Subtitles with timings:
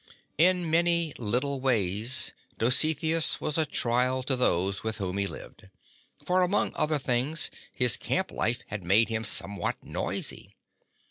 [0.39, 5.69] In many little ways Dositheus was a trial to those with whom he lived,
[6.25, 10.55] for among other things his camp life had made him somewhat noisy.